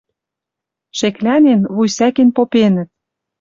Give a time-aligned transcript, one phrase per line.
[0.97, 2.89] Шеклӓнен, вуй сӓкен попенӹт: